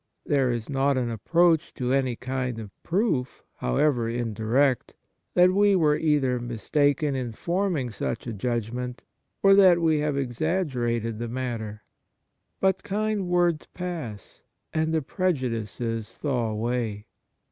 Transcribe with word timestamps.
There 0.25 0.49
is 0.51 0.67
not 0.67 0.97
an 0.97 1.11
approach 1.11 1.75
to 1.75 1.93
any 1.93 2.15
kind 2.15 2.57
of 2.57 2.71
proof, 2.81 3.43
however 3.57 4.09
indirect, 4.09 4.95
that 5.35 5.51
we 5.51 5.75
were 5.75 5.95
either 5.95 6.39
mis 6.39 6.67
taken 6.71 7.15
in 7.15 7.33
forming 7.33 7.91
such 7.91 8.25
a 8.25 8.33
judgment, 8.33 9.03
or 9.43 9.53
that 9.53 9.79
we 9.79 9.99
have 9.99 10.17
exaggerated 10.17 11.19
the 11.19 11.27
matter. 11.27 11.83
But 12.59 12.81
kind 12.81 13.27
words 13.27 13.67
pass, 13.75 14.41
and 14.73 14.91
the 14.91 15.03
prejudices 15.03 16.17
thaw 16.17 16.49
away. 16.49 17.05